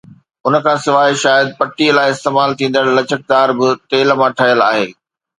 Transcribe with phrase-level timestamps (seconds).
[0.45, 4.87] ان کان سواءِ شايد پٽي لاءِ استعمال ٿيندڙ لچڪدار به تيل مان ٺهيل آهي